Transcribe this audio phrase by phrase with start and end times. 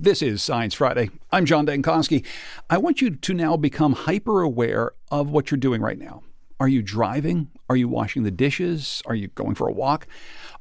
[0.00, 1.10] This is Science Friday.
[1.32, 2.24] I'm John Dankosky.
[2.70, 6.22] I want you to now become hyper aware of what you're doing right now.
[6.60, 7.50] Are you driving?
[7.68, 9.02] Are you washing the dishes?
[9.06, 10.06] Are you going for a walk?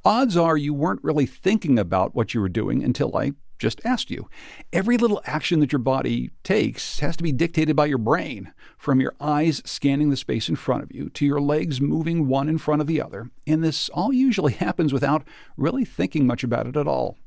[0.03, 4.09] Odds are you weren't really thinking about what you were doing until I just asked
[4.09, 4.27] you.
[4.73, 8.99] Every little action that your body takes has to be dictated by your brain, from
[8.99, 12.57] your eyes scanning the space in front of you to your legs moving one in
[12.57, 13.29] front of the other.
[13.45, 15.27] And this all usually happens without
[15.57, 17.19] really thinking much about it at all.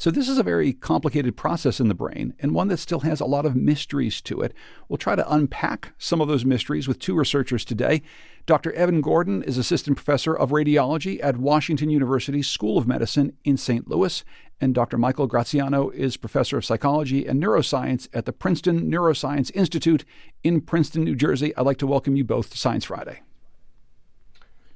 [0.00, 3.20] So, this is a very complicated process in the brain and one that still has
[3.20, 4.54] a lot of mysteries to it.
[4.88, 8.00] We'll try to unpack some of those mysteries with two researchers today.
[8.46, 8.72] Dr.
[8.72, 13.88] Evan Gordon is assistant professor of radiology at Washington University School of Medicine in St.
[13.88, 14.24] Louis,
[14.58, 14.96] and Dr.
[14.96, 20.06] Michael Graziano is professor of psychology and neuroscience at the Princeton Neuroscience Institute
[20.42, 21.54] in Princeton, New Jersey.
[21.58, 23.20] I'd like to welcome you both to Science Friday.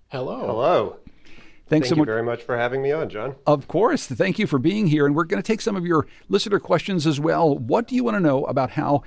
[0.09, 0.46] Hello.
[0.46, 0.96] Hello.
[1.74, 3.34] Thanks Thank so you very much for having me on, John.
[3.48, 4.06] Of course.
[4.06, 5.06] Thank you for being here.
[5.06, 7.59] And we're going to take some of your listener questions as well.
[7.59, 9.02] What do you want to know about how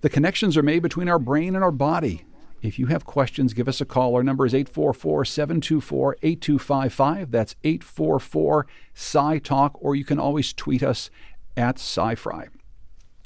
[0.00, 2.24] the connections are made between our brain and our body?
[2.60, 4.16] If you have questions, give us a call.
[4.16, 7.30] Our number is 844 724 8255.
[7.30, 11.10] That's 844 Sci Talk, or you can always tweet us
[11.56, 12.48] at SciFri.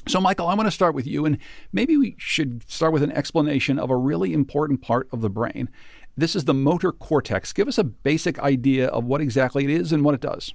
[0.09, 1.39] So, Michael, I want to start with you, and
[1.73, 5.71] maybe we should start with an explanation of a really important part of the brain.
[6.17, 7.53] This is the motor cortex.
[7.53, 10.53] Give us a basic idea of what exactly it is and what it does.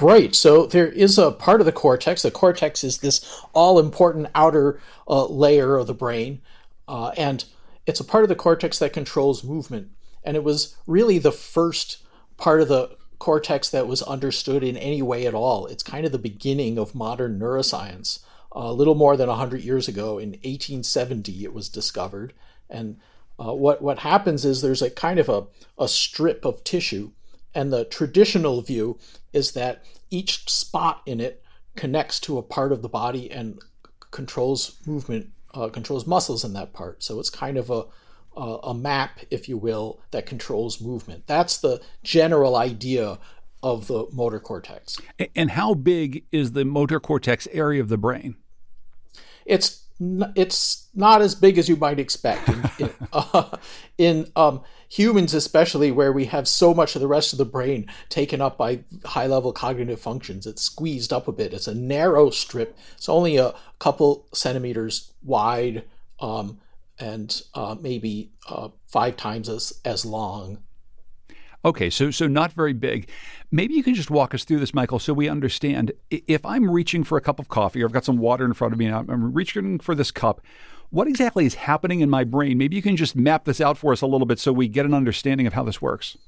[0.00, 0.34] Right.
[0.34, 2.22] So there is a part of the cortex.
[2.22, 6.40] The cortex is this all important outer uh, layer of the brain.
[6.88, 7.44] Uh, and
[7.86, 9.90] it's a part of the cortex that controls movement.
[10.24, 11.98] And it was really the first
[12.36, 15.66] part of the cortex that was understood in any way at all.
[15.66, 18.20] It's kind of the beginning of modern neuroscience.
[18.54, 22.34] Uh, a little more than 100 years ago, in 1870, it was discovered.
[22.68, 22.98] And
[23.42, 25.46] uh, what what happens is there's a kind of a,
[25.78, 27.10] a strip of tissue,
[27.54, 28.98] and the traditional view
[29.32, 31.42] is that each spot in it
[31.74, 33.58] connects to a part of the body and
[34.10, 37.02] controls movement, uh, controls muscles in that part.
[37.02, 37.84] So it's kind of a
[38.34, 41.26] a map, if you will, that controls movement.
[41.26, 43.18] That's the general idea
[43.62, 44.98] of the motor cortex.
[45.36, 48.36] And how big is the motor cortex area of the brain?
[49.44, 53.56] It's it's not as big as you might expect in, in, uh,
[53.98, 57.86] in um, humans, especially where we have so much of the rest of the brain
[58.08, 60.46] taken up by high level cognitive functions.
[60.46, 61.54] It's squeezed up a bit.
[61.54, 62.76] It's a narrow strip.
[62.96, 65.84] It's only a couple centimeters wide
[66.20, 66.60] um,
[66.98, 70.58] and uh, maybe uh, five times as, as long.
[71.64, 73.08] Okay, so so not very big.
[73.50, 75.92] Maybe you can just walk us through this, Michael, so we understand.
[76.10, 78.72] If I'm reaching for a cup of coffee, or I've got some water in front
[78.72, 80.40] of me, and I'm reaching for this cup,
[80.90, 82.58] what exactly is happening in my brain?
[82.58, 84.86] Maybe you can just map this out for us a little bit, so we get
[84.86, 86.18] an understanding of how this works.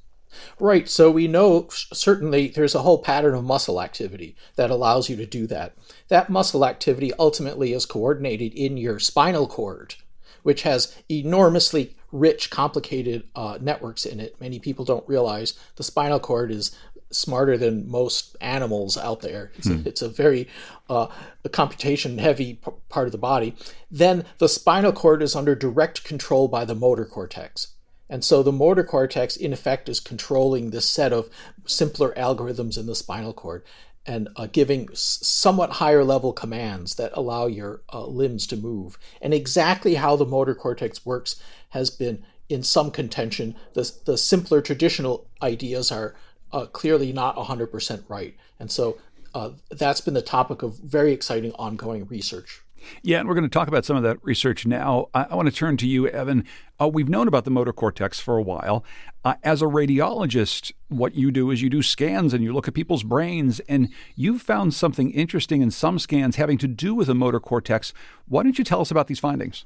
[0.59, 0.89] Right.
[0.89, 5.27] So we know certainly there's a whole pattern of muscle activity that allows you to
[5.27, 5.77] do that.
[6.09, 9.97] That muscle activity ultimately is coordinated in your spinal cord,
[10.43, 14.41] which has enormously rich, complicated uh, networks in it.
[14.41, 16.77] Many people don't realize the spinal cord is
[17.11, 19.51] smarter than most animals out there.
[19.57, 19.79] It's, hmm.
[19.85, 20.49] a, it's a, very
[20.89, 21.09] uh,
[21.51, 23.57] computation heavy p- part of the body.
[23.91, 27.75] Then the spinal cord is under direct control by the motor cortex.
[28.09, 31.29] And so the motor cortex, in effect, is controlling this set of
[31.67, 33.65] simpler algorithms in the spinal cord
[34.07, 38.99] and uh, giving somewhat higher level commands that allow your uh, limbs to move.
[39.23, 43.55] And exactly how the motor cortex works has been in some contention.
[43.73, 46.15] The, the simpler traditional ideas are
[46.53, 48.37] uh, clearly not 100% right.
[48.61, 48.99] And so
[49.35, 52.64] uh, that's been the topic of very exciting ongoing research.
[53.03, 55.09] Yeah, and we're going to talk about some of that research now.
[55.15, 56.45] I, I want to turn to you, Evan.
[56.81, 58.85] Uh, we've known about the motor cortex for a while.
[59.25, 62.75] Uh, as a radiologist, what you do is you do scans and you look at
[62.75, 67.15] people's brains, and you've found something interesting in some scans having to do with the
[67.15, 67.93] motor cortex.
[68.29, 69.65] Why don't you tell us about these findings?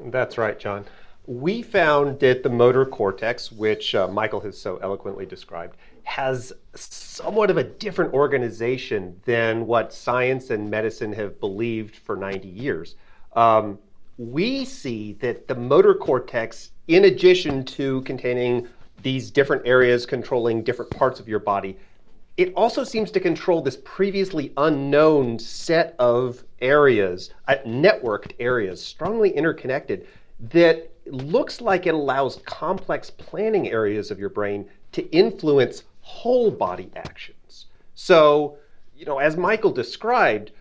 [0.00, 0.86] That's right, John.
[1.26, 5.76] We found that the motor cortex, which uh, Michael has so eloquently described,
[6.08, 12.48] has somewhat of a different organization than what science and medicine have believed for 90
[12.48, 12.96] years.
[13.36, 13.78] Um,
[14.16, 18.66] we see that the motor cortex, in addition to containing
[19.02, 21.76] these different areas controlling different parts of your body,
[22.38, 29.28] it also seems to control this previously unknown set of areas, uh, networked areas, strongly
[29.28, 30.06] interconnected,
[30.40, 36.90] that looks like it allows complex planning areas of your brain to influence whole body
[36.96, 37.66] actions.
[37.94, 38.56] So,
[38.96, 40.52] you know, as Michael described,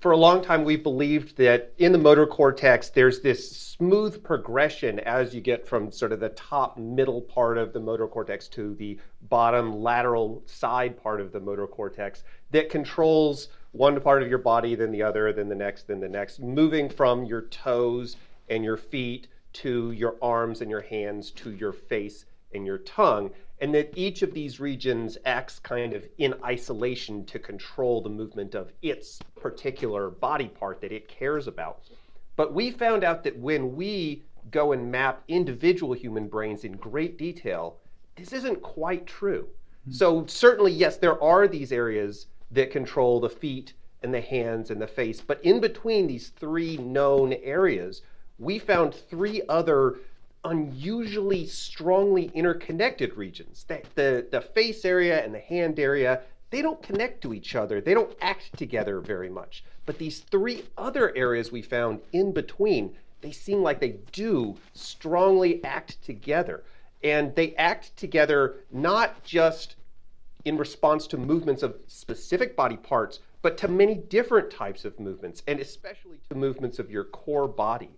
[0.00, 4.98] for a long time we believed that in the motor cortex there's this smooth progression
[5.00, 8.74] as you get from sort of the top middle part of the motor cortex to
[8.74, 8.98] the
[9.28, 14.74] bottom lateral side part of the motor cortex that controls one part of your body,
[14.74, 18.16] then the other, then the next, then the next, moving from your toes
[18.48, 22.24] and your feet to your arms and your hands to your face
[22.56, 23.30] and your tongue.
[23.60, 28.54] And that each of these regions acts kind of in isolation to control the movement
[28.54, 31.80] of its particular body part that it cares about.
[32.36, 37.16] But we found out that when we go and map individual human brains in great
[37.16, 37.78] detail,
[38.16, 39.48] this isn't quite true.
[39.82, 39.92] Mm-hmm.
[39.92, 43.72] So, certainly, yes, there are these areas that control the feet
[44.02, 45.20] and the hands and the face.
[45.20, 48.02] But in between these three known areas,
[48.38, 49.96] we found three other
[50.50, 53.64] unusually strongly interconnected regions.
[53.68, 57.80] The, the, the face area and the hand area, they don't connect to each other.
[57.80, 59.64] They don't act together very much.
[59.84, 65.62] But these three other areas we found in between, they seem like they do strongly
[65.64, 66.64] act together.
[67.02, 69.76] And they act together not just
[70.44, 75.42] in response to movements of specific body parts, but to many different types of movements,
[75.46, 77.90] and especially to movements of your core body.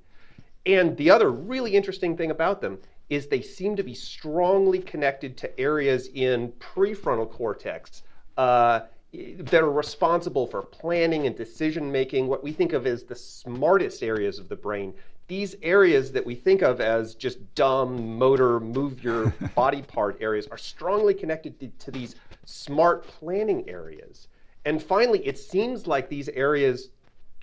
[0.67, 2.79] And the other really interesting thing about them
[3.09, 8.03] is they seem to be strongly connected to areas in prefrontal cortex
[8.37, 8.81] uh,
[9.13, 14.03] that are responsible for planning and decision making, what we think of as the smartest
[14.03, 14.93] areas of the brain.
[15.27, 20.47] These areas that we think of as just dumb motor, move your body part areas
[20.49, 24.29] are strongly connected to, to these smart planning areas.
[24.67, 26.91] And finally, it seems like these areas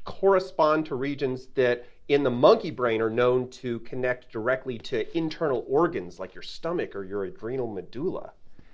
[0.04, 5.66] correspond to regions that in the monkey brain are known to connect directly to internal
[5.68, 8.32] organs like your stomach or your adrenal medulla.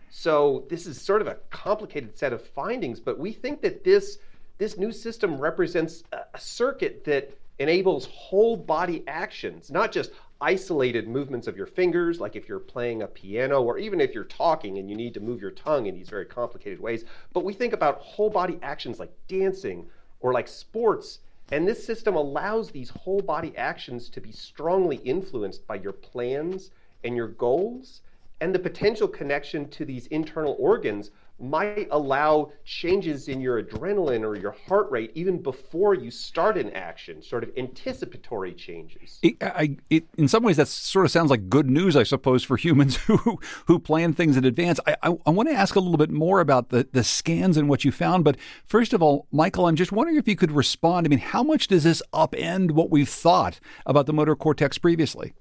[0.10, 4.18] So this is sort of a complicated set of findings, but we think that this
[4.57, 11.48] this new system represents a, circuit that enables whole body actions, not just isolated movements
[11.48, 14.89] of your fingers, like if you're playing a piano, or even if you're talking and
[14.89, 17.06] you need to move your tongue in these very complicated ways.
[17.33, 19.88] But we think about whole body actions like dancing
[20.19, 21.19] or like sports.
[21.51, 26.71] And this system allows these whole body actions to be strongly influenced by your plans
[27.03, 28.01] and your goals
[28.39, 31.12] and the potential connection to these internal organs
[31.42, 36.70] might allow changes in your adrenaline or your heart rate even before you start an
[36.72, 39.20] action, sort of anticipatory changes.
[39.22, 42.44] It, I, it, in some ways, that sort of sounds like good news, I suppose,
[42.44, 44.80] for humans who who plan things in advance.
[44.86, 47.68] I, I, I want to ask a little bit more about the, the scans and
[47.68, 48.24] what you found.
[48.24, 51.06] But first of all, Michael, I'm just wondering if you could respond.
[51.06, 55.34] I mean, how much does this upend what we've thought about the motor cortex previously?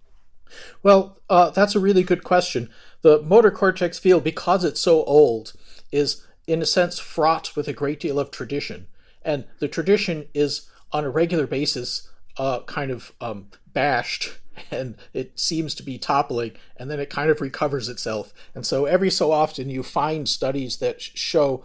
[0.82, 2.70] Well, uh, that's a really good question.
[3.02, 5.52] The motor cortex field, because it's so old,
[5.92, 8.86] is in a sense fraught with a great deal of tradition.
[9.22, 14.38] And the tradition is on a regular basis uh, kind of um, bashed
[14.70, 18.32] and it seems to be toppling and then it kind of recovers itself.
[18.54, 21.64] And so every so often you find studies that show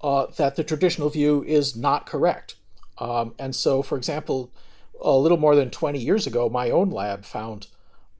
[0.00, 2.56] uh, that the traditional view is not correct.
[2.98, 4.50] Um, and so, for example,
[5.00, 7.68] a little more than 20 years ago, my own lab found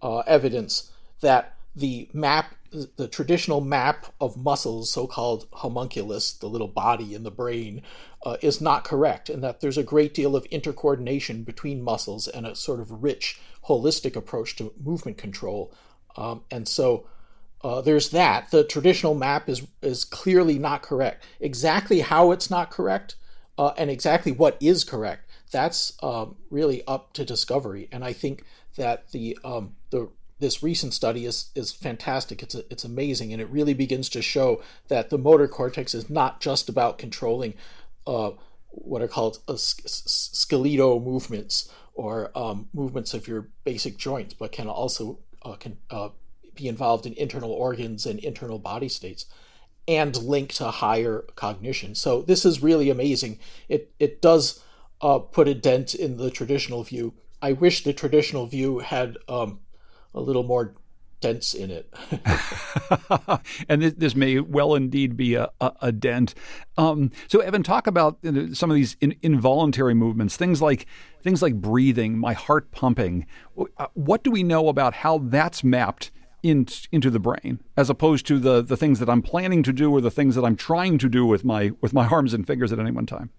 [0.03, 2.55] uh, evidence that the map,
[2.97, 7.83] the traditional map of muscles, so called homunculus, the little body in the brain,
[8.25, 12.47] uh, is not correct, and that there's a great deal of intercoordination between muscles and
[12.47, 15.73] a sort of rich, holistic approach to movement control.
[16.17, 17.07] Um, and so
[17.63, 18.51] uh, there's that.
[18.51, 21.25] The traditional map is, is clearly not correct.
[21.41, 23.17] Exactly how it's not correct
[23.59, 27.89] uh, and exactly what is correct, that's um, really up to discovery.
[27.91, 28.44] And I think
[28.77, 29.75] that the um,
[30.38, 32.43] this recent study is is fantastic.
[32.43, 36.10] It's a, it's amazing, and it really begins to show that the motor cortex is
[36.10, 37.55] not just about controlling
[38.06, 38.31] uh,
[38.70, 44.69] what are called uh, skeletal movements or um, movements of your basic joints, but can
[44.69, 46.10] also uh, can uh,
[46.55, 49.26] be involved in internal organs and internal body states,
[49.88, 51.94] and link to higher cognition.
[51.94, 53.38] So this is really amazing.
[53.69, 54.62] It it does
[55.00, 57.14] uh, put a dent in the traditional view.
[57.40, 59.60] I wish the traditional view had um,
[60.17, 60.75] a little more
[61.20, 61.93] dents in it.
[63.69, 66.35] and this, this, may well indeed be a, a, a dent.
[66.77, 68.19] Um, so, Evan, talk about
[68.53, 70.87] some of these in, involuntary movements, things like
[71.23, 73.27] things like breathing, my heart pumping.
[73.79, 76.11] Uh, what do we know about how that's mapped
[76.43, 79.91] in, into the brain, as opposed to the the things that I'm planning to do
[79.91, 82.73] or the things that I'm trying to do with my with my arms and fingers
[82.73, 83.31] at any one time?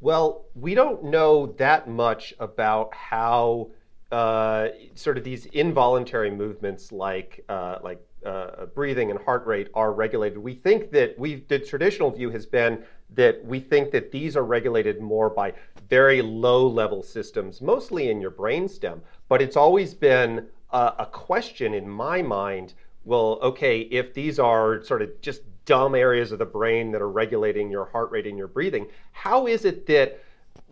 [0.00, 3.70] Well, we don't know that much about how
[4.12, 9.92] uh, sort of these involuntary movements like uh, like uh, breathing and heart rate are
[9.92, 10.38] regulated.
[10.38, 12.84] We think that we the traditional view has been
[13.14, 15.52] that we think that these are regulated more by
[15.88, 19.00] very low level systems, mostly in your brainstem.
[19.28, 22.74] But it's always been a, a question in my mind.
[23.04, 27.10] Well, okay, if these are sort of just dumb areas of the brain that are
[27.10, 28.86] regulating your heart rate and your breathing.
[29.12, 30.22] How is it that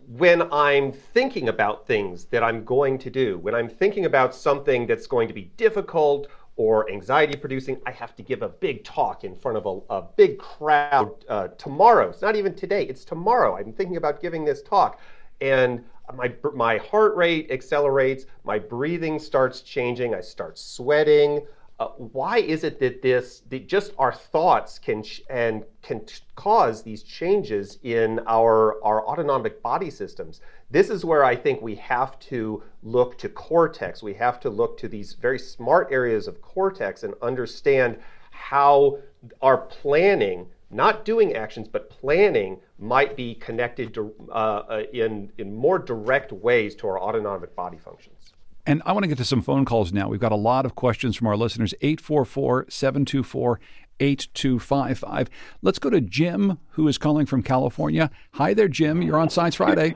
[0.07, 4.87] when I'm thinking about things that I'm going to do, when I'm thinking about something
[4.87, 9.23] that's going to be difficult or anxiety producing, I have to give a big talk
[9.23, 12.09] in front of a, a big crowd uh, tomorrow.
[12.09, 13.57] It's not even today, it's tomorrow.
[13.57, 14.99] I'm thinking about giving this talk.
[15.41, 15.83] And
[16.15, 21.45] my, my heart rate accelerates, my breathing starts changing, I start sweating.
[21.83, 26.21] Uh, why is it that this the, just our thoughts can sh- and can t-
[26.35, 30.39] cause these changes in our our autonomic body systems?
[30.71, 34.01] This is where i think we have to look to cortex.
[34.01, 37.99] We have to look to these very smart areas of cortex and understand
[38.31, 38.99] how
[39.41, 45.53] our planning not doing actions but planning might be connected to, uh, uh, in in
[45.53, 48.32] more direct ways to our autonomic body functions
[48.65, 50.07] and I want to get to some phone calls now.
[50.07, 53.59] We've got a lot of questions from our listeners 844 724
[53.99, 55.29] 8255.
[55.61, 58.09] Let's go to Jim, who is calling from California.
[58.33, 59.01] Hi there, Jim.
[59.01, 59.95] You're on Science Friday.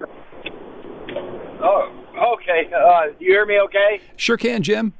[1.61, 2.69] Oh, okay.
[2.73, 4.01] Uh, you hear me okay?
[4.15, 4.93] Sure can, Jim.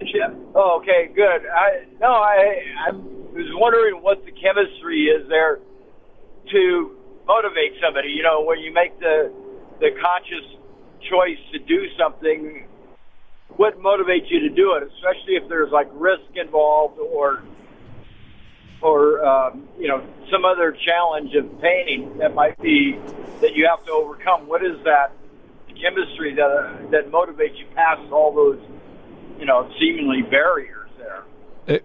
[0.00, 0.46] Jim.
[0.54, 1.46] Oh, okay, good.
[1.46, 5.60] I no, I I was wondering what the chemistry is there
[6.50, 6.96] to
[7.26, 8.08] motivate somebody.
[8.08, 9.32] You know, when you make the
[9.78, 10.56] the conscious
[11.08, 12.66] choice to do something,
[13.56, 17.42] what motivates you to do it, especially if there's like risk involved or
[18.82, 22.98] or um, you know some other challenge of painting that might be
[23.40, 24.48] that you have to overcome.
[24.48, 25.12] What is that
[25.80, 28.60] chemistry that uh, that motivates you past all those
[29.38, 30.79] you know seemingly barriers?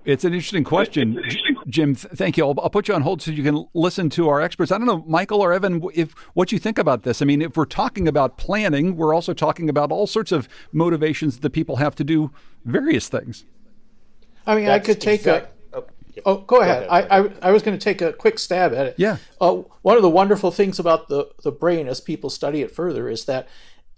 [0.03, 1.21] It's an interesting question,
[1.67, 1.93] Jim.
[1.93, 2.45] Thank you.
[2.45, 4.71] I'll, I'll, put you on hold so you can listen to our experts.
[4.71, 7.21] I don't know, Michael or Evan, if what you think about this.
[7.21, 11.39] I mean, if we're talking about planning, we're also talking about all sorts of motivations
[11.39, 12.31] that people have to do
[12.63, 13.45] various things.
[14.47, 15.77] I mean, That's I could take exact- a.
[15.77, 15.85] Oh,
[16.25, 16.87] oh go ahead.
[16.87, 17.07] Go ahead.
[17.11, 18.95] I, I, I, was going to take a quick stab at it.
[18.97, 19.17] Yeah.
[19.39, 23.07] Uh, one of the wonderful things about the, the brain, as people study it further,
[23.07, 23.47] is that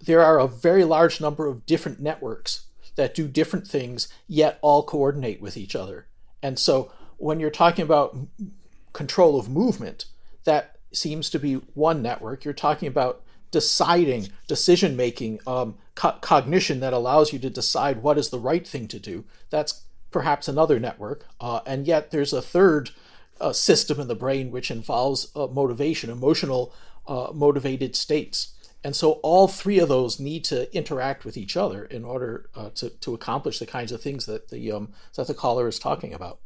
[0.00, 2.66] there are a very large number of different networks
[2.98, 6.08] that do different things yet all coordinate with each other.
[6.42, 8.18] And so when you're talking about
[8.92, 10.06] control of movement,
[10.42, 12.44] that seems to be one network.
[12.44, 18.18] You're talking about deciding, decision making, um, co- cognition that allows you to decide what
[18.18, 19.24] is the right thing to do.
[19.48, 21.24] That's perhaps another network.
[21.40, 22.90] Uh, and yet there's a third
[23.40, 26.74] uh, system in the brain which involves uh, motivation, emotional
[27.06, 28.54] uh, motivated states.
[28.84, 32.70] And so all three of those need to interact with each other in order uh,
[32.76, 36.14] to, to accomplish the kinds of things that the um, that the caller is talking
[36.14, 36.38] about.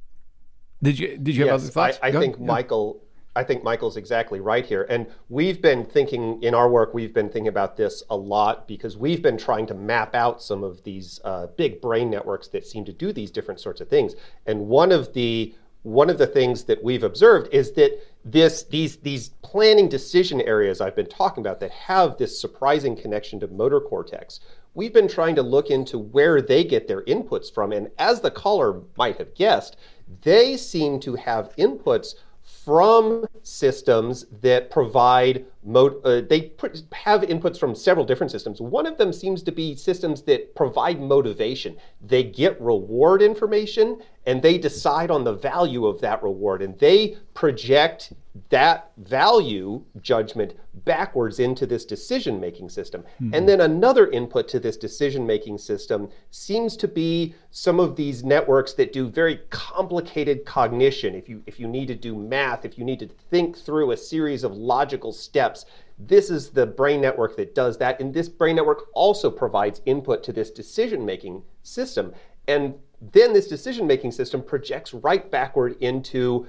[0.83, 1.99] Did you did you have other thoughts?
[2.03, 2.47] I, I think yeah.
[2.47, 3.03] Michael
[3.35, 4.87] I think Michael's exactly right here.
[4.91, 8.97] And we've been thinking in our work, we've been thinking about this a lot because
[8.97, 12.85] we've been trying to map out some of these uh, big brain networks that seem
[12.85, 14.15] to do these different sorts of things.
[14.47, 18.97] And one of the one of the things that we've observed is that this these
[18.99, 23.81] these planning decision areas I've been talking about that have this surprising connection to motor
[23.81, 24.41] cortex.
[24.75, 28.31] We've been trying to look into where they get their inputs from and as the
[28.31, 29.77] caller might have guessed,
[30.23, 37.59] they seem to have inputs from systems that provide mo- uh, they put, have inputs
[37.59, 42.23] from several different systems one of them seems to be systems that provide motivation they
[42.23, 48.13] get reward information and they decide on the value of that reward and they project
[48.49, 50.55] that value judgment
[50.87, 53.03] backwards into this decision making system.
[53.03, 53.35] Mm-hmm.
[53.35, 58.25] And then another input to this decision making system seems to be some of these
[58.25, 61.15] networks that do very complicated cognition.
[61.15, 63.97] If you if you need to do math, if you need to think through a
[63.97, 65.52] series of logical steps,
[65.99, 68.01] this is the brain network that does that.
[68.01, 72.13] And this brain network also provides input to this decision making system.
[72.49, 72.75] And
[73.13, 76.47] then this decision making system projects right backward into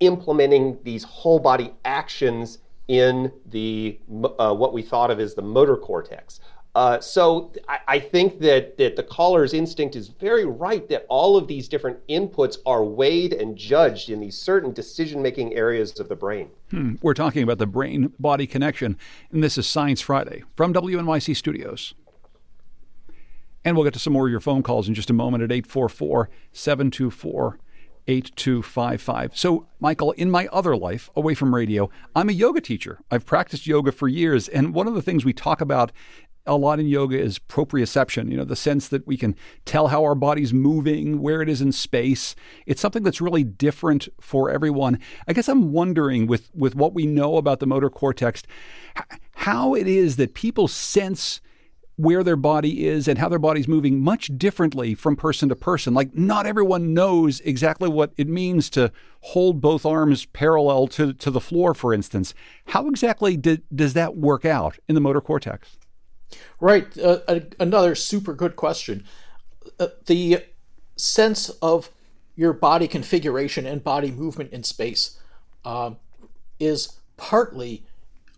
[0.00, 3.98] implementing these whole body actions in the
[4.38, 6.40] uh, what we thought of as the motor cortex.
[6.78, 11.36] Uh, so I, I, think that, that the caller's instinct is very right that all
[11.36, 16.14] of these different inputs are weighed and judged in these certain decision-making areas of the
[16.14, 16.50] brain.
[16.70, 16.94] Hmm.
[17.02, 18.96] We're talking about the brain-body connection,
[19.32, 21.94] and this is Science Friday from WNYC Studios.
[23.64, 25.50] And we'll get to some more of your phone calls in just a moment at
[25.50, 27.58] 844 724
[28.08, 29.36] 8255.
[29.36, 33.00] So, Michael, in my other life, away from radio, I'm a yoga teacher.
[33.10, 34.48] I've practiced yoga for years.
[34.48, 35.92] And one of the things we talk about
[36.48, 40.02] a lot in yoga is proprioception, you know, the sense that we can tell how
[40.02, 42.34] our body's moving, where it is in space.
[42.66, 44.98] It's something that's really different for everyone.
[45.28, 48.42] I guess I'm wondering with, with what we know about the motor cortex,
[49.36, 51.40] how it is that people sense
[51.96, 55.94] where their body is and how their body's moving much differently from person to person.
[55.94, 61.30] Like, not everyone knows exactly what it means to hold both arms parallel to, to
[61.30, 62.34] the floor, for instance.
[62.66, 65.76] How exactly did, does that work out in the motor cortex?
[66.60, 66.86] Right.
[66.98, 69.04] Uh, another super good question.
[69.78, 70.44] Uh, the
[70.96, 71.90] sense of
[72.34, 75.18] your body configuration and body movement in space
[75.64, 75.92] uh,
[76.60, 77.84] is partly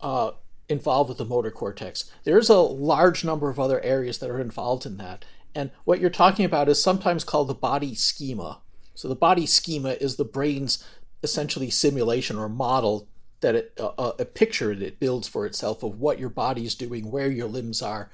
[0.01, 0.33] uh,
[0.69, 2.11] involved with the motor cortex.
[2.25, 5.25] There's a large number of other areas that are involved in that.
[5.55, 8.61] And what you're talking about is sometimes called the body schema.
[8.95, 10.85] So the body schema is the brain's
[11.23, 13.09] essentially simulation or model
[13.41, 16.65] that it, uh, uh a picture that it builds for itself of what your body
[16.65, 18.11] is doing, where your limbs are,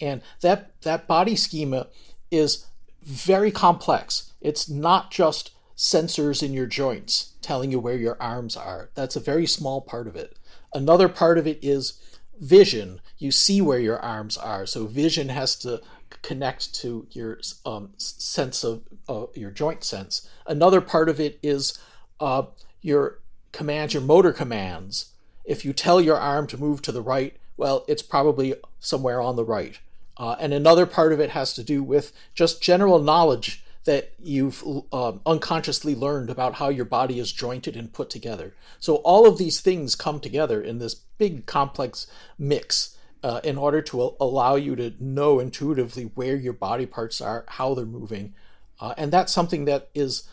[0.00, 1.88] and that that body schema
[2.30, 2.66] is
[3.02, 4.32] very complex.
[4.40, 8.90] It's not just sensors in your joints telling you where your arms are.
[8.94, 10.36] That's a very small part of it.
[10.74, 12.00] Another part of it is
[12.40, 13.00] vision.
[13.18, 14.66] You see where your arms are.
[14.66, 15.80] So vision has to
[16.22, 20.28] connect to your um, sense of uh, your joint sense.
[20.46, 21.78] Another part of it is
[22.20, 22.44] uh,
[22.80, 23.20] your
[23.56, 25.12] commands, your motor commands.
[25.44, 29.36] If you tell your arm to move to the right, well, it's probably somewhere on
[29.36, 29.78] the right.
[30.16, 34.62] Uh, and another part of it has to do with just general knowledge that you've
[34.92, 38.54] um, unconsciously learned about how your body is jointed and put together.
[38.80, 42.06] So all of these things come together in this big complex
[42.38, 47.44] mix uh, in order to allow you to know intuitively where your body parts are,
[47.48, 48.34] how they're moving.
[48.80, 50.28] Uh, and that's something that is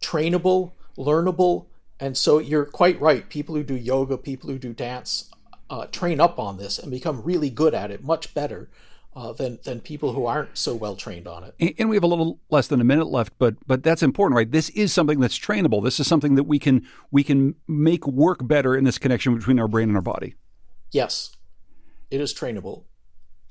[0.00, 1.66] trainable, learnable.
[2.00, 3.28] And so you're quite right.
[3.28, 5.30] People who do yoga, people who do dance,
[5.70, 8.68] uh, train up on this and become really good at it, much better
[9.16, 11.54] uh, than than people who aren't so well trained on it.
[11.58, 14.36] And, and we have a little less than a minute left, but but that's important,
[14.36, 14.50] right?
[14.50, 15.82] This is something that's trainable.
[15.82, 19.58] This is something that we can we can make work better in this connection between
[19.58, 20.34] our brain and our body.
[20.92, 21.32] Yes,
[22.10, 22.84] it is trainable.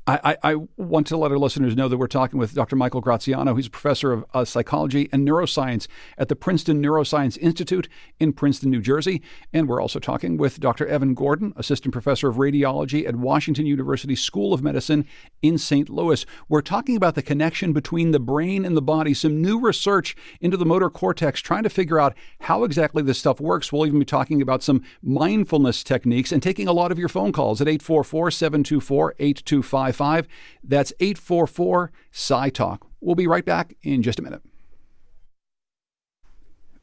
[0.09, 2.77] I, I, want to let our listeners know that we're talking with Dr.
[2.77, 3.55] Michael Graziano.
[3.55, 5.85] He's a professor of uh, psychology and neuroscience
[6.17, 9.21] at the Princeton Neuroscience Institute in Princeton, New Jersey.
[9.51, 10.87] And we're also talking with Dr.
[10.87, 15.05] Evan Gordon, assistant professor of radiology at Washington University School of Medicine
[15.41, 15.89] in St.
[15.89, 16.25] Louis.
[16.47, 20.55] We're talking about the connection between the brain and the body, some new research into
[20.55, 23.73] the motor cortex, trying to figure out how exactly this stuff works.
[23.73, 27.33] We'll even be talking about some mindfulness techniques and taking a lot of your phone
[27.33, 29.96] calls at 844 724 8255.
[29.97, 30.27] 855.
[30.63, 32.87] That's 844 Sci Talk.
[33.01, 34.41] We'll be right back in just a minute.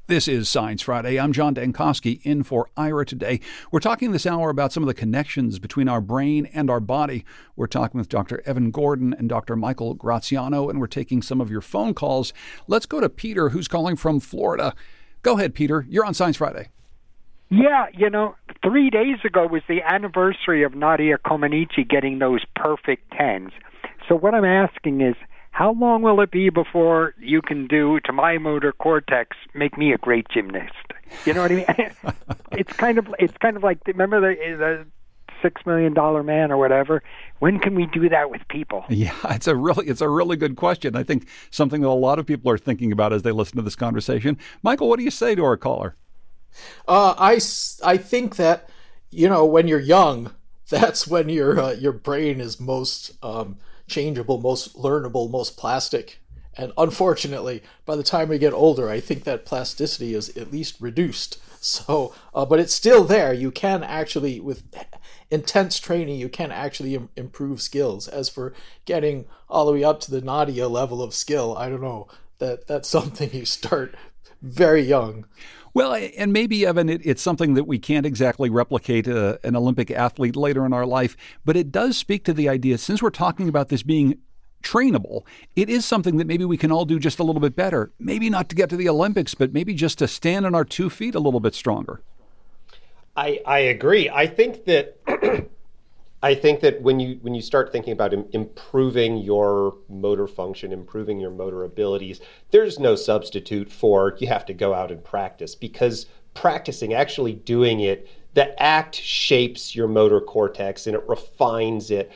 [0.07, 1.19] This is Science Friday.
[1.19, 3.41] I'm John Dankosky in for Ira today.
[3.73, 7.25] We're talking this hour about some of the connections between our brain and our body.
[7.57, 8.43] We're talking with Dr.
[8.45, 9.57] Evan Gordon and Dr.
[9.57, 12.35] Michael Graziano, and we're taking some of your phone calls.
[12.69, 14.75] Let's go to Peter, who's calling from Florida.
[15.23, 15.87] Go ahead, Peter.
[15.89, 16.69] You're on Science Friday.
[17.51, 23.13] Yeah, you know, three days ago was the anniversary of Nadia Comaneci getting those perfect
[23.13, 23.51] tens.
[24.09, 25.15] So what I'm asking is,
[25.51, 29.93] how long will it be before you can do to my motor cortex make me
[29.93, 30.75] a great gymnast?
[31.25, 31.67] You know what I mean?
[32.53, 34.87] it's kind of it's kind of like remember the, the
[35.41, 37.05] six million dollar man or whatever.
[37.39, 38.85] When can we do that with people?
[38.89, 40.97] Yeah, it's a really it's a really good question.
[40.97, 43.63] I think something that a lot of people are thinking about as they listen to
[43.63, 44.39] this conversation.
[44.65, 45.95] Michael, what do you say to our caller?
[46.87, 47.41] Uh, I,
[47.85, 48.69] I think that
[49.11, 50.33] you know when you're young,
[50.71, 56.21] that's when your uh, your brain is most um, changeable, most learnable, most plastic.
[56.57, 60.81] And unfortunately, by the time we get older, I think that plasticity is at least
[60.81, 61.39] reduced.
[61.65, 63.33] So, uh, but it's still there.
[63.33, 64.65] You can actually, with
[65.31, 68.07] intense training, you can actually Im- improve skills.
[68.07, 68.53] As for
[68.85, 72.07] getting all the way up to the Nadia level of skill, I don't know.
[72.37, 73.95] That that's something you start
[74.43, 75.25] very young.
[75.75, 79.91] Well, and maybe, Evan, it, it's something that we can't exactly replicate uh, an Olympic
[79.91, 83.49] athlete later in our life, but it does speak to the idea, since we're talking
[83.49, 84.19] about this being
[84.63, 85.23] trainable,
[85.57, 87.93] it is something that maybe we can all do just a little bit better.
[87.99, 90.89] Maybe not to get to the Olympics, but maybe just to stand on our two
[90.89, 92.01] feet a little bit stronger.
[93.17, 94.09] I, I agree.
[94.09, 94.99] I think that
[96.25, 100.73] I think that when you when you start thinking about Im- improving your motor function,
[100.73, 105.55] improving your motor abilities, there's no substitute for you have to go out and practice
[105.55, 112.11] because practicing, actually doing it, the act shapes your motor cortex and it refines it.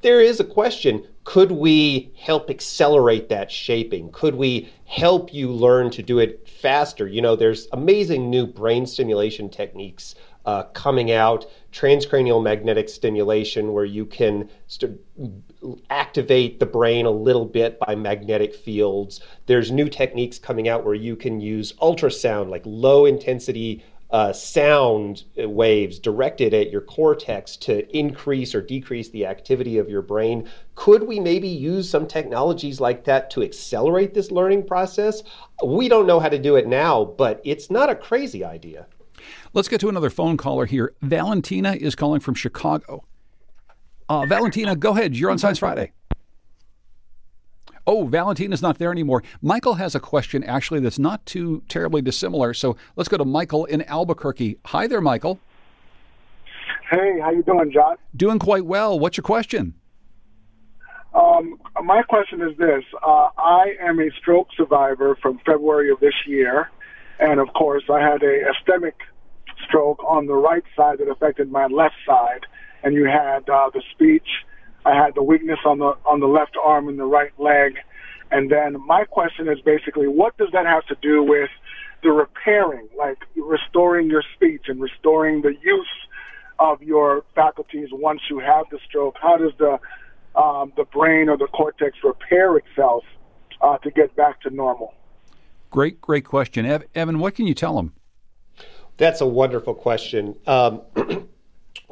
[0.00, 4.10] There is a question could we help accelerate that shaping?
[4.10, 7.06] Could we help you learn to do it faster?
[7.06, 13.84] You know, there's amazing new brain stimulation techniques uh, coming out, transcranial magnetic stimulation, where
[13.84, 15.00] you can st-
[15.90, 19.20] activate the brain a little bit by magnetic fields.
[19.46, 25.24] There's new techniques coming out where you can use ultrasound, like low intensity uh, sound
[25.36, 30.48] waves directed at your cortex to increase or decrease the activity of your brain.
[30.76, 35.24] Could we maybe use some technologies like that to accelerate this learning process?
[35.64, 38.86] We don't know how to do it now, but it's not a crazy idea.
[39.54, 40.94] Let's get to another phone caller here.
[41.00, 43.04] Valentina is calling from Chicago.
[44.08, 45.16] Uh, Valentina, go ahead.
[45.16, 45.92] You're on Science Friday.
[47.86, 49.22] Oh, Valentina's not there anymore.
[49.40, 52.52] Michael has a question actually that's not too terribly dissimilar.
[52.52, 54.58] So let's go to Michael in Albuquerque.
[54.66, 55.38] Hi there, Michael.
[56.90, 57.94] Hey, how you doing, John?
[58.16, 58.98] Doing quite well.
[58.98, 59.74] What's your question?
[61.14, 66.14] Um, my question is this: uh, I am a stroke survivor from February of this
[66.26, 66.70] year,
[67.20, 68.94] and of course, I had a ischemic
[69.66, 72.46] stroke on the right side that affected my left side,
[72.82, 74.28] and you had uh, the speech
[74.86, 77.76] I had the weakness on the on the left arm and the right leg.
[78.30, 81.50] And then my question is basically, what does that have to do with
[82.02, 85.86] the repairing, like restoring your speech and restoring the use
[86.58, 89.16] of your faculties once you have the stroke?
[89.20, 89.78] How does the
[90.38, 93.04] um, the brain or the cortex repair itself
[93.60, 94.94] uh, to get back to normal?
[95.70, 97.18] Great, great question, Evan.
[97.18, 97.94] What can you tell them?
[98.96, 100.36] That's a wonderful question.
[100.46, 100.82] Um,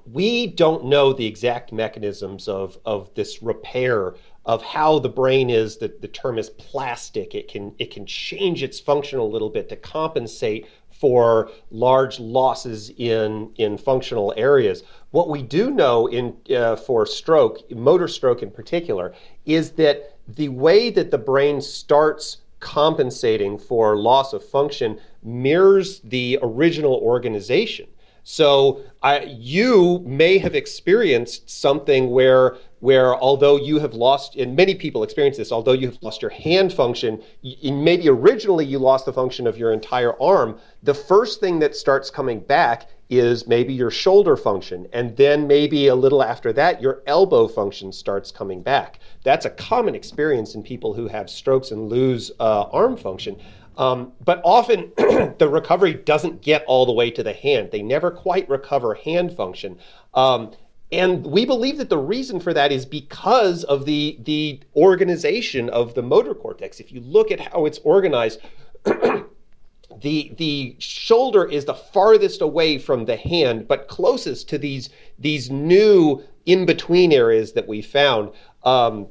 [0.06, 5.76] we don't know the exact mechanisms of, of this repair of how the brain is
[5.78, 9.68] the, the term is plastic it can it can change its function a little bit
[9.68, 16.74] to compensate for large losses in in functional areas what we do know in uh,
[16.74, 19.14] for stroke motor stroke in particular
[19.46, 26.38] is that the way that the brain starts compensating for loss of function mirrors the
[26.42, 27.86] original organization
[28.24, 34.74] so I, you may have experienced something where, where although you have lost, and many
[34.76, 37.20] people experience this, although you have lost your hand function,
[37.64, 40.58] maybe originally you lost the function of your entire arm.
[40.84, 45.88] The first thing that starts coming back is maybe your shoulder function, and then maybe
[45.88, 49.00] a little after that, your elbow function starts coming back.
[49.22, 53.36] That's a common experience in people who have strokes and lose uh, arm function.
[53.76, 57.70] Um, but often the recovery doesn't get all the way to the hand.
[57.72, 59.78] They never quite recover hand function.
[60.14, 60.52] Um,
[60.90, 65.94] and we believe that the reason for that is because of the, the organization of
[65.94, 66.80] the motor cortex.
[66.80, 68.40] If you look at how it's organized,
[68.84, 75.50] the the shoulder is the farthest away from the hand, but closest to these these
[75.50, 78.30] new in between areas that we found.
[78.64, 79.08] Um,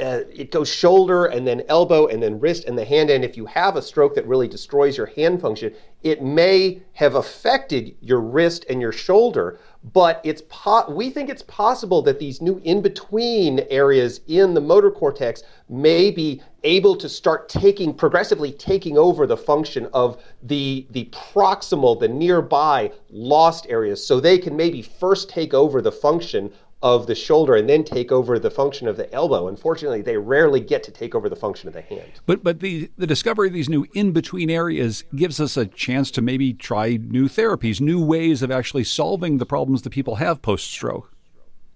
[0.00, 3.10] uh, it goes shoulder and then elbow and then wrist and the hand.
[3.10, 7.16] And if you have a stroke that really destroys your hand function, it may have
[7.16, 9.58] affected your wrist and your shoulder.
[9.92, 14.60] But it's po- we think it's possible that these new in between areas in the
[14.60, 20.86] motor cortex may be able to start taking progressively taking over the function of the
[20.90, 26.52] the proximal, the nearby lost areas, so they can maybe first take over the function
[26.82, 29.48] of the shoulder and then take over the function of the elbow.
[29.48, 32.20] Unfortunately, they rarely get to take over the function of the hand.
[32.26, 36.10] But but the the discovery of these new in between areas gives us a chance
[36.12, 40.40] to maybe try new therapies, new ways of actually solving the problems that people have
[40.40, 41.12] post stroke.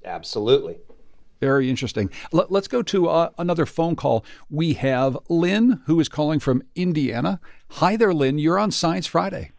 [0.04, 0.78] Absolutely.
[1.40, 2.08] Very interesting.
[2.30, 4.24] Let, us go to uh, another phone call.
[4.48, 7.40] We have Lynn, who is calling from Indiana.
[7.70, 8.38] Hi there, Lynn.
[8.38, 9.50] You're on Science Friday.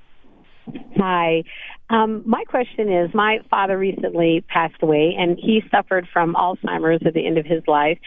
[0.97, 1.43] Hi.
[1.89, 7.13] Um, my question is my father recently passed away, and he suffered from Alzheimer's at
[7.13, 7.99] the end of his life.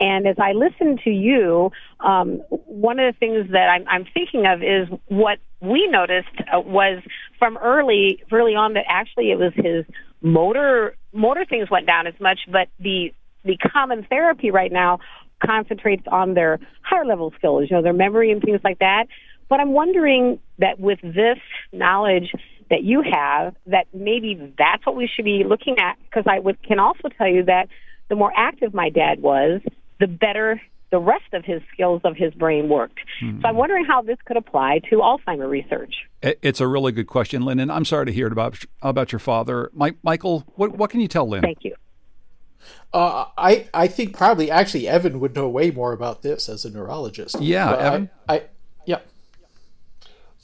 [0.00, 4.46] And as I listen to you, um, one of the things that I'm, I'm thinking
[4.46, 7.02] of is what we noticed uh, was
[7.38, 9.84] from early, early on that actually it was his
[10.20, 13.12] motor motor things went down as much, but the
[13.44, 14.98] the common therapy right now
[15.44, 19.06] concentrates on their higher level skills, you know, their memory and things like that.
[19.48, 21.38] But I'm wondering that with this
[21.72, 22.32] knowledge
[22.70, 25.96] that you have, that maybe that's what we should be looking at.
[26.04, 27.68] Because I would, can also tell you that
[28.08, 29.60] the more active my dad was,
[30.00, 32.98] the better the rest of his skills of his brain worked.
[33.22, 33.42] Mm-hmm.
[33.42, 35.94] So I'm wondering how this could apply to Alzheimer research.
[36.22, 39.70] It's a really good question, Lynn, and I'm sorry to hear about about your father,
[39.74, 40.44] Mike, Michael.
[40.56, 41.42] What what can you tell Lynn?
[41.42, 41.74] Thank you.
[42.92, 46.70] Uh, I I think probably actually Evan would know way more about this as a
[46.70, 47.40] neurologist.
[47.40, 48.10] Yeah, Evan.
[48.28, 48.42] I, I
[48.86, 49.00] yeah.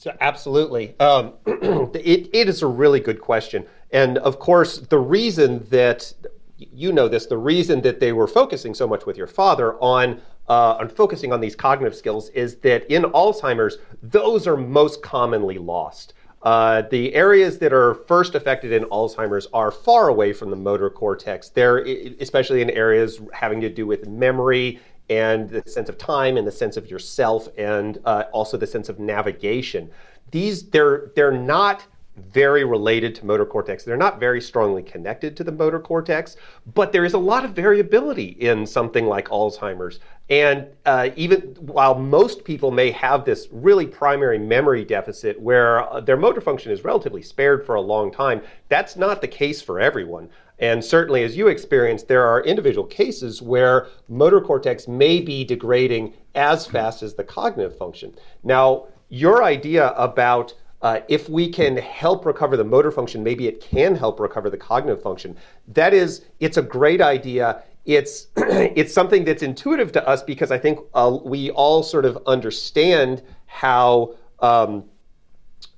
[0.05, 5.67] So absolutely, um, it, it is a really good question, and of course, the reason
[5.71, 6.13] that
[6.59, 10.21] you know this, the reason that they were focusing so much with your father on
[10.51, 15.57] uh, on focusing on these cognitive skills is that in Alzheimer's, those are most commonly
[15.57, 16.13] lost.
[16.43, 20.91] Uh, the areas that are first affected in Alzheimer's are far away from the motor
[20.91, 21.49] cortex.
[21.49, 21.79] They're
[22.21, 26.53] especially in areas having to do with memory and the sense of time and the
[26.53, 29.91] sense of yourself and uh, also the sense of navigation.
[30.31, 31.87] these they're they're not
[32.17, 33.83] very related to motor cortex.
[33.83, 36.37] They're not very strongly connected to the motor cortex,
[36.75, 39.99] but there is a lot of variability in something like Alzheimer's.
[40.31, 46.01] And uh, even while most people may have this really primary memory deficit where uh,
[46.01, 49.81] their motor function is relatively spared for a long time, that's not the case for
[49.81, 50.31] everyone.
[50.59, 56.15] And certainly, as you experienced, there are individual cases where motor cortex may be degrading
[56.35, 58.15] as fast as the cognitive function.
[58.43, 63.61] Now, your idea about uh, if we can help recover the motor function, maybe it
[63.61, 65.35] can help recover the cognitive function.
[65.69, 67.63] That is, it's a great idea.
[67.87, 72.19] It's it's something that's intuitive to us because I think uh, we all sort of
[72.27, 74.15] understand how.
[74.41, 74.85] Um,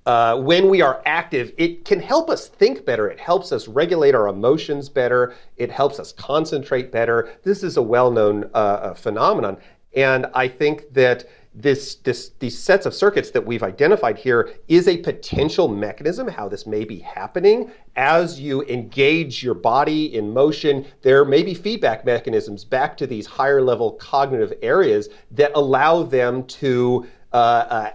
[0.07, 3.09] uh, when we are active, it can help us think better.
[3.09, 5.35] It helps us regulate our emotions better.
[5.57, 7.37] It helps us concentrate better.
[7.42, 9.59] This is a well known uh, uh, phenomenon.
[9.95, 11.25] And I think that
[11.57, 16.49] this, this, these sets of circuits that we've identified here is a potential mechanism how
[16.49, 17.73] this may be happening.
[17.97, 23.27] As you engage your body in motion, there may be feedback mechanisms back to these
[23.27, 27.07] higher level cognitive areas that allow them to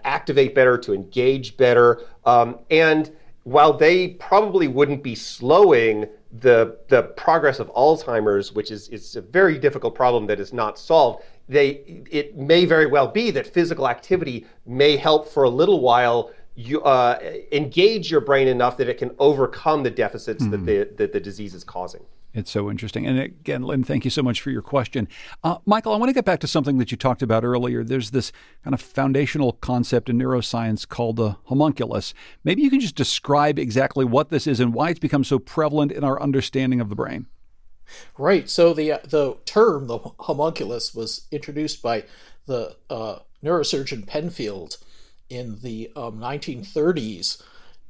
[0.04, 2.02] activate better, to engage better.
[2.26, 3.12] Um, and
[3.44, 6.08] while they probably wouldn't be slowing
[6.40, 10.78] the the progress of Alzheimer's, which is is a very difficult problem that is not
[10.80, 15.82] solved, they it may very well be that physical activity may help for a little
[15.82, 17.20] while you uh,
[17.52, 20.52] engage your brain enough that it can overcome the deficits mm.
[20.52, 20.66] that hmm.
[20.66, 22.04] the that the disease is causing.
[22.34, 23.06] It's so interesting.
[23.06, 25.08] And again, Lynn, thank you so much for your question.
[25.44, 27.84] Uh, Michael, I want to get back to something that you talked about earlier.
[27.84, 28.32] There's this
[28.64, 32.14] kind of foundational concept in neuroscience called the homunculus.
[32.44, 35.92] Maybe you can just describe exactly what this is and why it's become so prevalent
[35.92, 37.28] in our understanding of the brain.
[38.18, 38.50] Right.
[38.50, 42.06] So the the term the homunculus was introduced by
[42.46, 44.78] the uh, neurosurgeon Penfield
[45.30, 47.42] in the um, 1930s,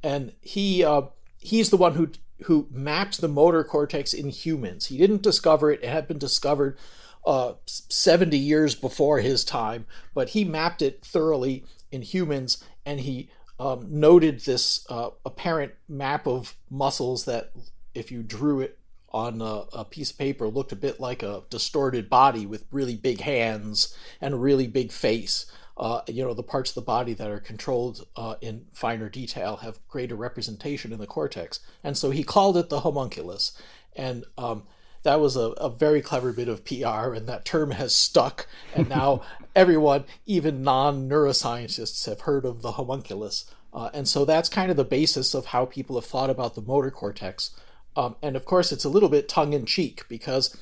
[0.02, 1.02] and he uh,
[1.38, 2.08] he's the one who
[2.44, 4.86] who mapped the motor cortex in humans.
[4.86, 6.78] He didn't discover it; it had been discovered
[7.26, 13.30] uh, 70 years before his time, but he mapped it thoroughly in humans, and he
[13.60, 17.52] um, noted this uh, apparent map of muscles that,
[17.94, 18.78] if you drew it
[19.12, 22.96] on a, a, piece of paper looked a bit like a distorted body with really
[22.96, 25.46] big hands and a really big face.
[25.76, 29.56] Uh, you know, the parts of the body that are controlled uh, in finer detail
[29.56, 31.60] have greater representation in the cortex.
[31.82, 33.52] And so he called it the homunculus.
[33.96, 34.64] And um,
[35.02, 38.46] that was a, a very clever bit of PR, and that term has stuck.
[38.74, 39.22] And now
[39.56, 43.46] everyone, even non neuroscientists, have heard of the homunculus.
[43.72, 46.60] Uh, and so that's kind of the basis of how people have thought about the
[46.60, 47.54] motor cortex
[47.96, 50.56] um, and of course, it's a little bit tongue in cheek because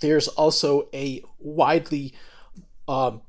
[0.00, 2.14] there's also a widely
[2.88, 3.22] um,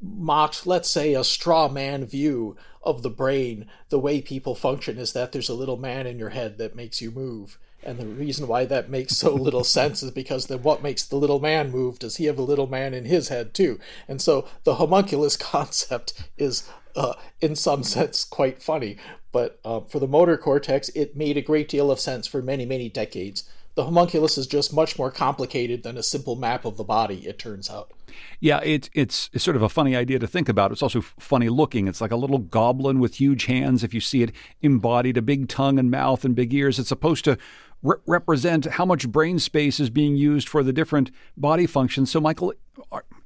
[0.00, 3.66] mocked, let's say, a straw man view of the brain.
[3.88, 7.00] The way people function is that there's a little man in your head that makes
[7.00, 7.58] you move.
[7.82, 11.16] And the reason why that makes so little sense is because then what makes the
[11.16, 11.98] little man move?
[11.98, 13.78] Does he have a little man in his head too?
[14.06, 18.96] And so the homunculus concept is, uh, in some sense, quite funny.
[19.30, 22.66] But uh, for the motor cortex, it made a great deal of sense for many,
[22.66, 23.48] many decades.
[23.78, 27.38] The homunculus is just much more complicated than a simple map of the body, it
[27.38, 27.92] turns out.
[28.40, 30.72] Yeah, it's it's it's sort of a funny idea to think about.
[30.72, 31.86] It's also funny looking.
[31.86, 33.84] It's like a little goblin with huge hands.
[33.84, 36.80] If you see it embodied, a big tongue and mouth and big ears.
[36.80, 37.38] It's supposed to
[37.84, 42.10] re- represent how much brain space is being used for the different body functions.
[42.10, 42.54] So, Michael,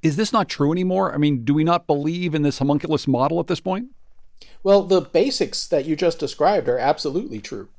[0.02, 1.14] is this not true anymore?
[1.14, 3.86] I mean, do we not believe in this homunculus model at this point?
[4.62, 7.70] Well, the basics that you just described are absolutely true.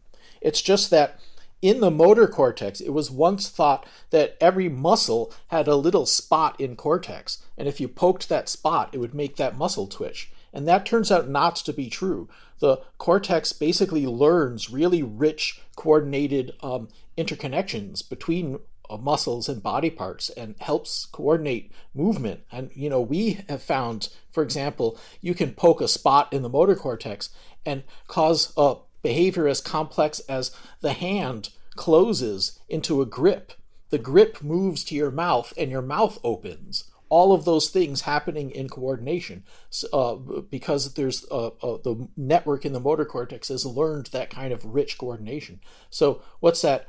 [0.42, 1.20] It's just that
[1.64, 6.60] in the motor cortex, it was once thought that every muscle had a little spot
[6.60, 10.30] in cortex, and if you poked that spot, it would make that muscle twitch.
[10.52, 12.28] And that turns out not to be true.
[12.60, 20.30] The cortex basically learns really rich, coordinated um, interconnections between uh, muscles and body parts
[20.32, 22.42] and helps coordinate movement.
[22.52, 26.50] And, you know, we have found, for example, you can poke a spot in the
[26.50, 27.30] motor cortex
[27.66, 33.54] and cause a behavior as complex as the hand closes into a grip.
[33.90, 36.86] The grip moves to your mouth and your mouth opens.
[37.10, 39.44] All of those things happening in coordination.
[39.92, 44.52] Uh, because there's uh, uh, the network in the motor cortex has learned that kind
[44.52, 45.60] of rich coordination.
[45.92, 46.88] So what's that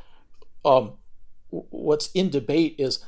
[0.65, 0.95] um,
[1.51, 3.05] what's in debate is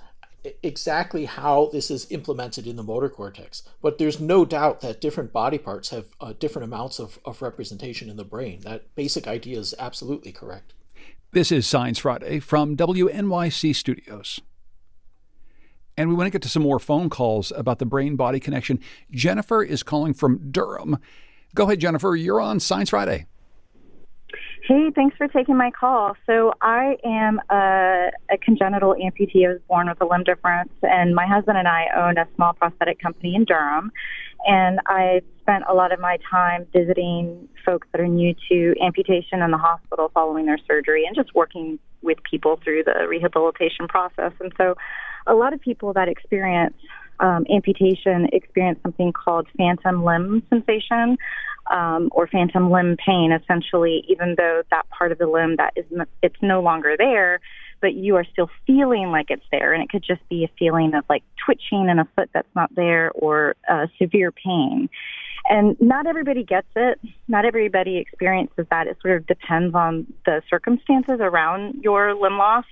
[0.62, 3.62] exactly how this is implemented in the motor cortex.
[3.82, 8.08] But there's no doubt that different body parts have uh, different amounts of, of representation
[8.10, 8.60] in the brain.
[8.60, 10.74] That basic idea is absolutely correct.
[11.32, 14.40] This is Science Friday from WNYC Studios.
[15.96, 18.80] And we want to get to some more phone calls about the brain body connection.
[19.10, 20.98] Jennifer is calling from Durham.
[21.54, 22.14] Go ahead, Jennifer.
[22.14, 23.26] You're on Science Friday.
[24.66, 26.16] Hey, thanks for taking my call.
[26.26, 29.46] So I am a, a, congenital amputee.
[29.46, 32.52] I was born with a limb difference, and my husband and I own a small
[32.52, 33.92] prosthetic company in Durham.
[34.44, 39.40] And I spent a lot of my time visiting folks that are new to amputation
[39.40, 44.32] in the hospital following their surgery, and just working with people through the rehabilitation process.
[44.40, 44.74] And so,
[45.28, 46.74] a lot of people that experience
[47.20, 51.16] um, amputation experience something called phantom limb sensation
[51.70, 53.32] um, or phantom limb pain.
[53.32, 55.84] Essentially, even though that part of the limb that is
[56.22, 57.40] it's no longer there,
[57.80, 60.94] but you are still feeling like it's there, and it could just be a feeling
[60.94, 64.88] of like twitching in a foot that's not there or uh, severe pain.
[65.48, 66.98] And not everybody gets it.
[67.28, 68.88] Not everybody experiences that.
[68.88, 72.64] It sort of depends on the circumstances around your limb loss.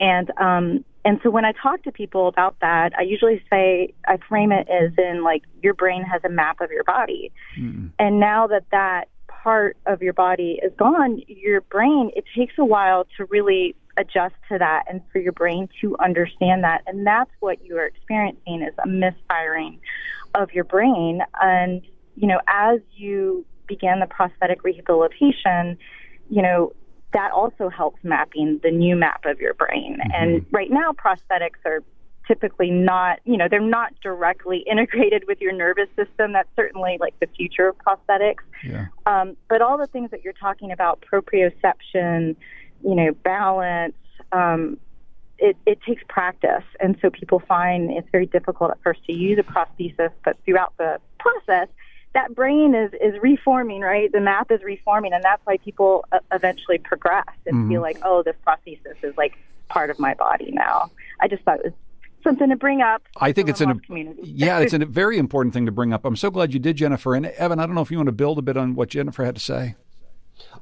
[0.00, 4.18] And um, and so when I talk to people about that, I usually say I
[4.28, 8.20] frame it as in like your brain has a map of your body, mm and
[8.20, 13.06] now that that part of your body is gone, your brain it takes a while
[13.16, 17.64] to really adjust to that and for your brain to understand that, and that's what
[17.64, 19.78] you are experiencing is a misfiring
[20.34, 21.20] of your brain.
[21.40, 21.82] And
[22.16, 25.78] you know, as you begin the prosthetic rehabilitation,
[26.28, 26.72] you know,
[27.16, 29.96] that also helps mapping the new map of your brain.
[29.98, 30.10] Mm-hmm.
[30.14, 31.82] And right now, prosthetics are
[32.28, 36.34] typically not, you know, they're not directly integrated with your nervous system.
[36.34, 38.44] That's certainly like the future of prosthetics.
[38.62, 38.88] Yeah.
[39.06, 42.36] Um, but all the things that you're talking about, proprioception,
[42.84, 43.96] you know, balance,
[44.32, 44.76] um,
[45.38, 46.64] it, it takes practice.
[46.80, 50.74] And so people find it's very difficult at first to use a prosthesis, but throughout
[50.76, 51.68] the process,
[52.14, 54.10] that brain is is reforming, right?
[54.10, 57.68] The map is reforming, and that's why people uh, eventually progress and mm-hmm.
[57.70, 59.34] feel like, oh, this prosthesis is like
[59.68, 60.90] part of my body now.
[61.20, 61.72] I just thought it was
[62.22, 63.02] something to bring up.
[63.20, 63.80] I think it's an
[64.22, 66.04] yeah, it's a very important thing to bring up.
[66.04, 67.14] I'm so glad you did, Jennifer.
[67.14, 69.24] And Evan, I don't know if you want to build a bit on what Jennifer
[69.24, 69.74] had to say.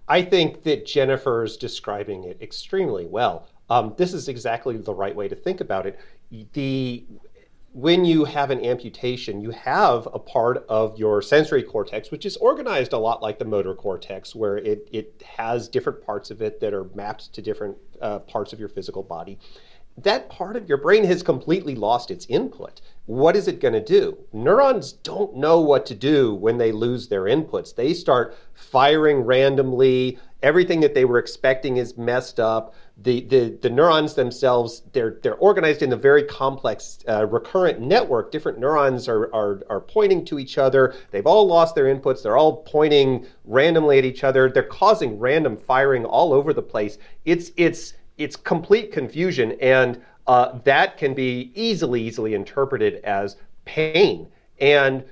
[0.08, 3.48] I think that Jennifer is describing it extremely well.
[3.70, 5.98] Um, this is exactly the right way to think about it.
[6.52, 7.04] The
[7.74, 12.36] when you have an amputation, you have a part of your sensory cortex, which is
[12.36, 16.60] organized a lot like the motor cortex, where it, it has different parts of it
[16.60, 19.40] that are mapped to different uh, parts of your physical body.
[19.98, 22.80] That part of your brain has completely lost its input.
[23.06, 24.18] What is it going to do?
[24.32, 27.74] Neurons don't know what to do when they lose their inputs.
[27.74, 30.20] They start firing randomly.
[30.44, 35.34] Everything that they were expecting is messed up the, the, the neurons themselves, they're, they're
[35.36, 38.30] organized in a very complex uh, recurrent network.
[38.30, 40.94] Different neurons are, are, are pointing to each other.
[41.10, 42.22] They've all lost their inputs.
[42.22, 44.48] They're all pointing randomly at each other.
[44.48, 46.98] They're causing random firing all over the place.
[47.24, 54.28] It's, it's, it's complete confusion, and uh, that can be easily, easily interpreted as pain.
[54.60, 55.04] And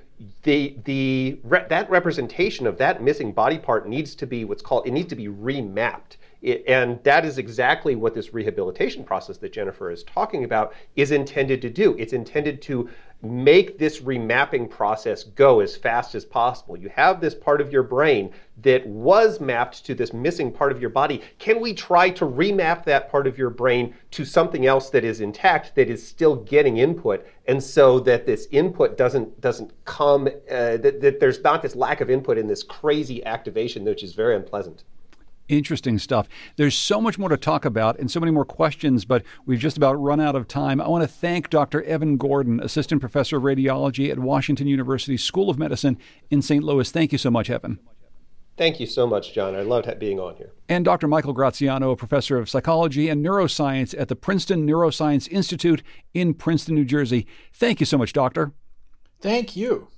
[0.43, 4.87] the the re- that representation of that missing body part needs to be what's called
[4.87, 9.53] it needs to be remapped it, and that is exactly what this rehabilitation process that
[9.53, 11.95] Jennifer is talking about is intended to do.
[11.97, 12.89] It's intended to
[13.21, 16.75] make this remapping process go as fast as possible.
[16.75, 20.81] You have this part of your brain that was mapped to this missing part of
[20.81, 21.21] your body.
[21.39, 25.21] Can we try to remap that part of your brain to something else that is
[25.21, 30.75] intact, that is still getting input, and so that this input doesn't doesn't come, uh,
[30.77, 34.35] that, that there's not this lack of input in this crazy activation, which is very
[34.35, 34.83] unpleasant.
[35.49, 36.27] Interesting stuff.
[36.55, 39.75] There's so much more to talk about and so many more questions, but we've just
[39.75, 40.79] about run out of time.
[40.79, 41.83] I want to thank Dr.
[41.83, 45.97] Evan Gordon, Assistant Professor of Radiology at Washington University School of Medicine
[46.29, 46.63] in St.
[46.63, 46.89] Louis.
[46.89, 47.79] Thank you so much, Evan.
[48.55, 49.55] Thank you so much, John.
[49.55, 50.51] I loved being on here.
[50.69, 51.07] And Dr.
[51.07, 55.81] Michael Graziano, a professor of psychology and neuroscience at the Princeton Neuroscience Institute
[56.13, 57.25] in Princeton, New Jersey.
[57.51, 58.53] Thank you so much, Doctor.
[59.19, 59.89] Thank you.